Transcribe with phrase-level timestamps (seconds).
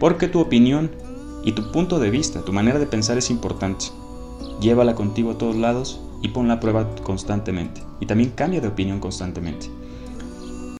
[0.00, 0.90] Porque tu opinión
[1.44, 3.86] y tu punto de vista, tu manera de pensar es importante.
[4.60, 7.82] Llévala contigo a todos lados y ponla a prueba constantemente.
[8.00, 9.68] Y también cambia de opinión constantemente.